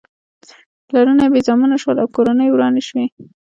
پلرونه 0.87 1.25
بې 1.31 1.39
زامنو 1.47 1.77
شول 1.81 1.97
او 2.03 2.07
کورنۍ 2.15 2.47
ورانې 2.51 2.83
شوې. 2.87 3.05